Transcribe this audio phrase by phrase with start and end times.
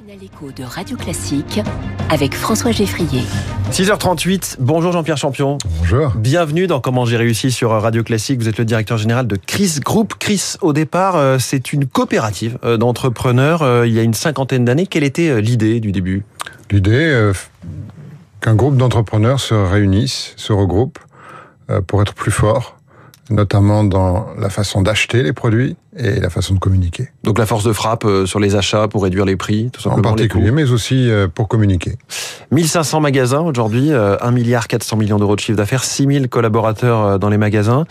[0.00, 1.60] matinale écho de Radio Classique
[2.10, 3.22] avec François Geffrier.
[3.70, 5.58] 6h38, bonjour Jean-Pierre Champion.
[5.78, 6.12] Bonjour.
[6.16, 8.40] Bienvenue dans Comment j'ai réussi sur Radio Classique.
[8.40, 10.14] Vous êtes le directeur général de Chris Group.
[10.18, 14.64] Chris, au départ, euh, c'est une coopérative euh, d'entrepreneurs euh, il y a une cinquantaine
[14.64, 14.86] d'années.
[14.86, 16.24] Quelle était l'idée du début?
[16.70, 17.32] L'idée
[18.40, 21.00] qu'un groupe d'entrepreneurs se réunissent, se regroupent
[21.86, 22.79] pour être plus fort
[23.30, 27.08] notamment dans la façon d'acheter les produits et la façon de communiquer.
[27.24, 30.08] Donc la force de frappe euh, sur les achats pour réduire les prix, tout simplement.
[30.08, 31.96] En particulier, mais aussi euh, pour communiquer.
[32.50, 37.28] 1500 magasins aujourd'hui, 1 euh, milliard 400 millions d'euros de chiffre d'affaires, 6000 collaborateurs dans
[37.28, 37.84] les magasins.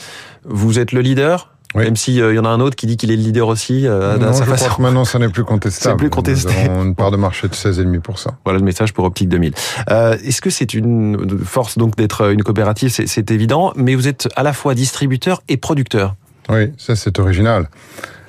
[0.45, 1.49] Vous êtes le leader?
[1.75, 3.85] Même s'il euh, y en a un autre qui dit qu'il est le leader aussi.
[3.85, 5.93] Euh, non, je crois que maintenant, ça n'est plus contestable.
[5.93, 6.53] C'est plus contesté.
[6.65, 8.27] Nous avons une part de marché de 16,5%.
[8.43, 9.53] Voilà le message pour Optique 2000.
[9.89, 12.89] Euh, Est-ce que c'est une force donc d'être une coopérative?
[12.89, 16.15] C'est évident, mais vous êtes à la fois distributeur et producteur.
[16.49, 17.69] Oui, ça c'est original.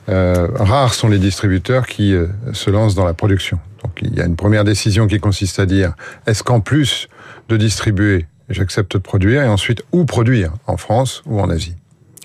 [0.08, 3.60] Euh, rares sont les distributeurs qui euh, se lancent dans la production.
[3.82, 5.94] Donc il y a une première décision qui consiste à dire
[6.26, 7.08] est-ce qu'en plus
[7.48, 11.76] de distribuer, j'accepte de produire et ensuite où produire en France ou en Asie?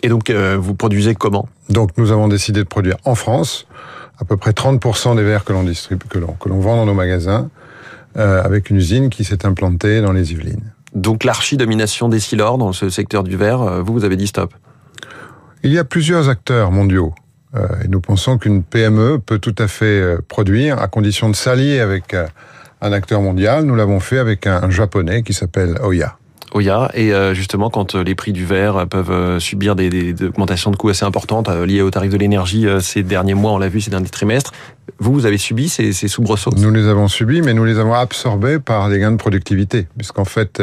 [0.05, 1.49] Et donc, euh, vous produisez comment?
[1.69, 3.65] Donc, nous avons décidé de produire en France
[4.19, 6.85] à peu près 30% des verres que l'on distribue, que l'on que l'on vend dans
[6.85, 7.49] nos magasins,
[8.17, 10.73] euh, avec une usine qui s'est implantée dans les Yvelines.
[10.93, 14.53] Donc, l'archi-domination des silors dans ce secteur du verre, euh, vous, vous avez dit stop?
[15.63, 17.15] Il y a plusieurs acteurs mondiaux.
[17.55, 21.79] Euh, et nous pensons qu'une PME peut tout à fait produire à condition de s'allier
[21.79, 22.15] avec
[22.79, 23.63] un acteur mondial.
[23.63, 26.15] Nous l'avons fait avec un, un japonais qui s'appelle Oya.
[26.55, 26.89] Oya.
[26.93, 30.25] Et euh, justement, quand euh, les prix du verre peuvent euh, subir des, des, des
[30.25, 33.69] augmentations de coûts assez importantes liées au tarif de l'énergie ces derniers mois, on l'a
[33.69, 34.51] vu ces derniers trimestres,
[34.97, 36.51] vous, vous avez subi ces, ces soubresauts?
[36.57, 39.87] Nous les avons subis, mais nous les avons absorbés par des gains de productivité.
[39.97, 40.61] Puisqu'en fait,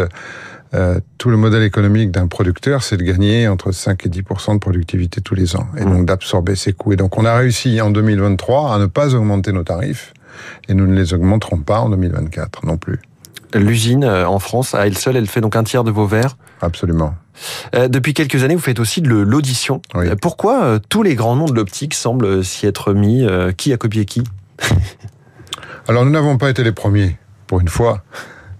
[0.74, 4.22] euh, tout le modèle économique d'un producteur, c'est de gagner entre 5 et 10
[4.54, 6.92] de productivité tous les ans, et donc d'absorber ces coûts.
[6.92, 10.14] Et donc on a réussi en 2023 à ne pas augmenter nos tarifs,
[10.68, 13.00] et nous ne les augmenterons pas en 2024 non plus.
[13.54, 17.14] L'usine en France, à elle seule, elle fait donc un tiers de vos verres Absolument.
[17.74, 19.82] Euh, depuis quelques années, vous faites aussi de l'audition.
[19.94, 20.08] Oui.
[20.08, 23.72] Euh, pourquoi euh, tous les grands noms de l'optique semblent s'y être mis euh, Qui
[23.72, 24.22] a copié qui?
[25.88, 28.02] Alors nous n'avons pas été les premiers, pour une fois.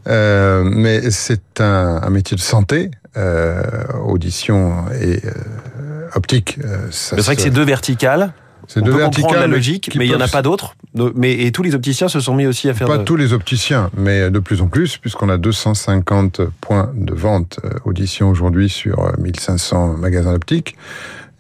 [0.09, 3.63] Euh, mais c'est un, un, métier de santé, euh,
[4.05, 6.59] audition et euh, optique.
[6.91, 8.33] c'est vrai que c'est deux verticales.
[8.73, 9.41] C'est deux verticales.
[9.41, 10.77] la logique, mais il n'y en a pas d'autres.
[11.15, 12.87] Mais et tous les opticiens se sont mis aussi à faire.
[12.87, 13.05] Pas de...
[13.05, 18.31] tous les opticiens, mais de plus en plus, puisqu'on a 250 points de vente audition
[18.31, 20.77] aujourd'hui sur 1500 magasins optiques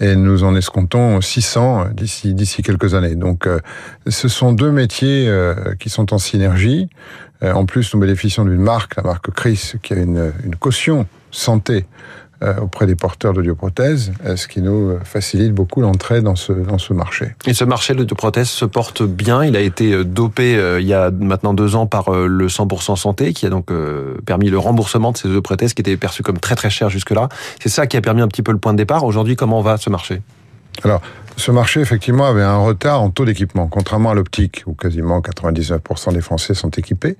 [0.02, 3.14] et nous en escomptons 600 d'ici d'ici quelques années.
[3.14, 3.60] Donc, euh,
[4.08, 6.88] ce sont deux métiers euh, qui sont en synergie.
[7.42, 11.06] Euh, en plus, nous bénéficions d'une marque, la marque Chris, qui a une, une caution
[11.30, 11.86] santé
[12.60, 17.34] auprès des porteurs d'audioprothèses, ce qui nous facilite beaucoup l'entrée dans ce, dans ce marché.
[17.46, 18.04] Et ce marché de
[18.44, 19.44] se porte bien.
[19.44, 22.96] Il a été dopé euh, il y a maintenant deux ans par euh, le 100%
[22.96, 26.38] santé, qui a donc euh, permis le remboursement de ces audioprothèses qui étaient perçues comme
[26.38, 27.28] très très chères jusque-là.
[27.60, 29.04] C'est ça qui a permis un petit peu le point de départ.
[29.04, 30.22] Aujourd'hui, comment va ce marché?
[30.84, 31.00] Alors,
[31.36, 33.66] ce marché, effectivement, avait un retard en taux d'équipement.
[33.66, 37.16] Contrairement à l'optique, où quasiment 99% des Français sont équipés,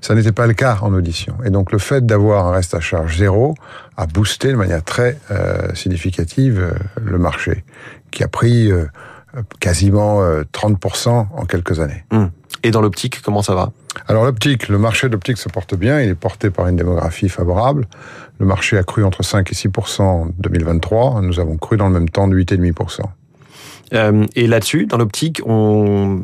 [0.00, 1.36] ça n'était pas le cas en audition.
[1.44, 3.54] Et donc, le fait d'avoir un reste à charge zéro
[3.96, 6.72] a boosté de manière très euh, significative euh,
[7.02, 7.64] le marché,
[8.10, 8.86] qui a pris euh,
[9.60, 12.04] quasiment 30% en quelques années.
[12.10, 12.26] Mmh.
[12.62, 13.72] Et dans l'optique, comment ça va?
[14.08, 17.28] Alors l'optique, le marché de l'optique se porte bien, il est porté par une démographie
[17.28, 17.86] favorable.
[18.38, 21.94] Le marché a cru entre 5 et 6% en 2023, nous avons cru dans le
[21.94, 23.02] même temps de 8,5
[23.92, 26.22] euh, et là-dessus, dans l'optique, on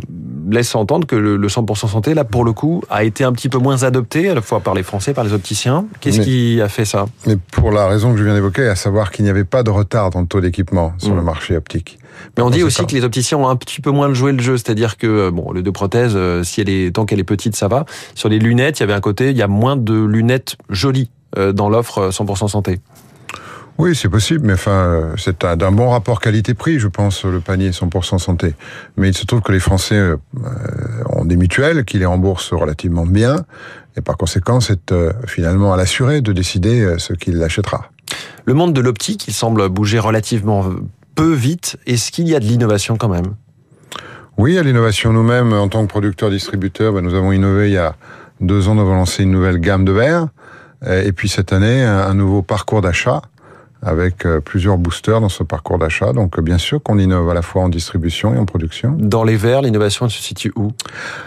[0.50, 3.48] laisse entendre que le, le 100% santé, là, pour le coup, a été un petit
[3.48, 5.86] peu moins adopté, à la fois par les Français, par les opticiens.
[6.00, 7.06] Qu'est-ce qui a fait ça?
[7.26, 9.70] Mais pour la raison que je viens d'évoquer, à savoir qu'il n'y avait pas de
[9.70, 11.16] retard dans le taux d'équipement sur mmh.
[11.16, 11.98] le marché optique.
[12.36, 14.56] Mais on dit aussi que les opticiens ont un petit peu moins joué le jeu,
[14.56, 17.84] c'est-à-dire que bon, le deux prothèses, si elle est tant qu'elle est petite, ça va.
[18.14, 21.10] Sur les lunettes, il y avait un côté, il y a moins de lunettes jolies
[21.36, 22.80] dans l'offre 100% santé.
[23.78, 28.18] Oui, c'est possible, mais enfin, c'est d'un bon rapport qualité-prix, je pense, le panier 100%
[28.18, 28.54] santé.
[28.96, 30.16] Mais il se trouve que les Français euh,
[31.08, 33.36] ont des mutuelles qui les remboursent relativement bien,
[33.96, 37.90] et par conséquent, c'est euh, finalement à l'assuré de décider euh, ce qu'il achètera.
[38.44, 40.64] Le monde de l'optique, il semble bouger relativement
[41.14, 41.78] peu vite.
[41.86, 43.34] Est-ce qu'il y a de l'innovation quand même?
[44.36, 45.12] Oui, il y a l'innovation.
[45.12, 47.96] Nous-mêmes, en tant que producteurs-distributeurs, ben, nous avons innové il y a
[48.40, 50.28] deux ans, nous avons lancé une nouvelle gamme de verres.
[50.84, 53.22] Et puis cette année, un nouveau parcours d'achat
[53.82, 56.12] avec plusieurs boosters dans ce parcours d'achat.
[56.12, 58.96] Donc bien sûr qu'on innove à la fois en distribution et en production.
[58.98, 60.72] Dans les verres, l'innovation se situe où?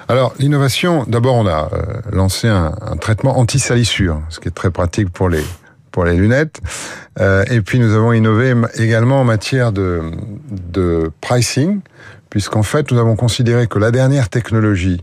[0.07, 1.69] Alors l'innovation, d'abord on a
[2.11, 5.43] lancé un, un traitement anti-salissure, ce qui est très pratique pour les
[5.95, 6.59] pour les lunettes.
[7.21, 10.01] Euh, et puis nous avons innové également en matière de,
[10.49, 11.79] de pricing,
[12.29, 15.01] puisqu'en fait nous avons considéré que la dernière technologie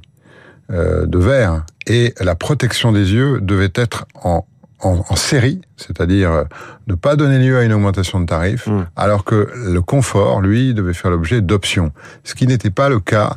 [0.70, 4.44] euh, de verre et la protection des yeux devaient être en,
[4.82, 6.44] en, en série, c'est-à-dire euh,
[6.88, 8.86] ne pas donner lieu à une augmentation de tarif, Mm.
[8.96, 11.92] alors que le confort, lui, devait faire l'objet d'options,
[12.24, 13.36] ce qui n'était pas le cas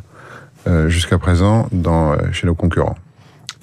[0.68, 2.96] euh, jusqu'à présent dans, euh, chez nos concurrents.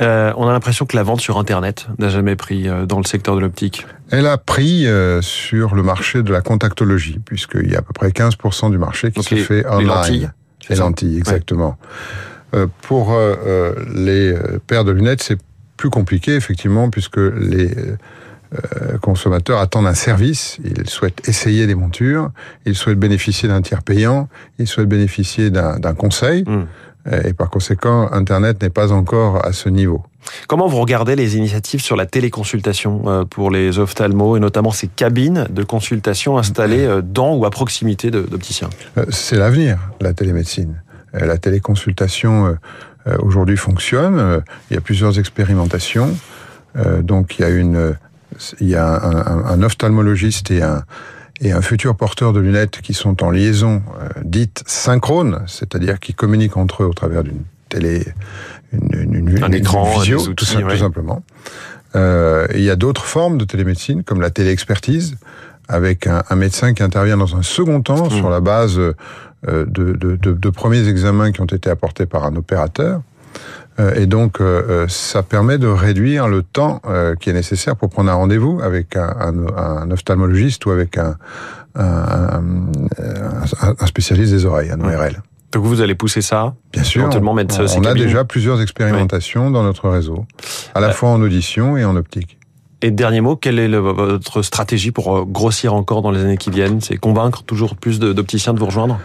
[0.01, 3.37] Euh, on a l'impression que la vente sur Internet n'a jamais pris dans le secteur
[3.37, 3.87] de l'optique.
[4.11, 4.87] Elle a pris
[5.21, 9.11] sur le marché de la contactologie, puisqu'il y a à peu près 15% du marché
[9.11, 9.87] qui Donc se les- fait les online.
[9.89, 10.31] lentilles,
[10.61, 11.77] c'est Les lentilles, exactement.
[12.83, 13.17] Pour
[13.95, 14.35] les
[14.67, 15.39] paires de lunettes, c'est
[15.77, 17.71] plus compliqué, effectivement, puisque les
[18.55, 22.31] euh, consommateurs attendent un service, ils souhaitent essayer des montures,
[22.67, 24.29] ils souhaitent bénéficier d'un tiers payant,
[24.59, 26.67] ils souhaitent bénéficier d'un conseil, Mm.
[27.13, 30.03] euh, et par conséquent, Internet n'est pas encore à ce niveau.
[30.49, 34.87] Comment vous regardez les initiatives sur la téléconsultation euh, pour les ophtalmos et notamment ces
[34.87, 38.71] cabines de consultation installées dans ou à proximité d'opticiens?
[39.09, 40.83] C'est l'avenir, la télémédecine.
[41.15, 42.53] Euh, La téléconsultation euh,
[43.07, 44.43] euh, aujourd'hui fonctionne.
[44.71, 46.17] Il y a plusieurs expérimentations.
[46.77, 47.97] Euh, Donc il y a une,
[48.61, 50.85] il y a un, un- un ophtalmologiste et un
[51.45, 56.15] et un futur porteur de lunettes qui sont en liaison euh, dite synchrone, c'est-à-dire qui
[56.15, 58.07] communiquent entre eux au travers d'une télé,
[58.73, 60.73] une, une, une- Un une écran, visio, outils, tout, sim- ouais.
[60.75, 61.25] tout simplement.
[61.97, 65.17] Euh, il y a d'autres formes de télémédecine, comme la téléexpertise,
[65.69, 68.11] avec un, un médecin qui intervient dans un second temps Mmh.
[68.11, 68.93] sur la base euh,
[69.47, 73.01] de, de, de, de premiers examens qui ont été apportés par un opérateur.
[73.81, 76.83] Euh, et donc, euh, ça permet de réduire le temps
[77.21, 81.17] qui est nécessaire pour prendre un rendez-vous avec un, un, un ophtalmologiste ou avec un,
[83.87, 84.97] spécialiste des oreilles, un Ouais.
[84.97, 85.23] ORL.
[85.53, 90.25] Donc vous allez pousser ça Bien sûr, on, a déjà plusieurs expérimentations dans notre réseau,
[90.75, 92.39] à la Euh, fois en audition et en optique.
[92.85, 96.51] Et dernier mot, quelle est votre stratégie pour euh, grossir encore dans les années qui
[96.51, 96.81] viennent?
[96.81, 98.99] C'est convaincre toujours plus de- d'opticiens de vous rejoindre?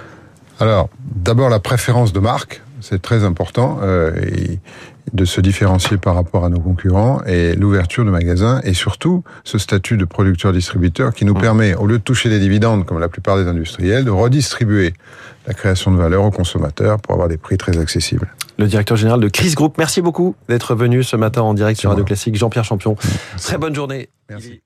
[0.59, 4.59] Alors, d'abord la préférence de marque, c'est très important, euh, et
[5.13, 9.57] de se différencier par rapport à nos concurrents, et l'ouverture de magasins, et surtout ce
[9.57, 11.41] statut de producteur-distributeur qui nous Mmh.
[11.41, 14.93] permet, au lieu de toucher les dividendes comme la plupart des industriels, de redistribuer
[15.47, 18.27] la création de valeur aux consommateurs pour avoir des prix très accessibles.
[18.57, 21.91] Le directeur général de Chris Group, merci beaucoup d'être venu ce matin en direct sur
[21.91, 22.03] Radio.
[22.03, 22.95] Classique, Jean-Pierre Champion.
[23.37, 24.09] Très bonne journée.
[24.29, 24.61] Merci.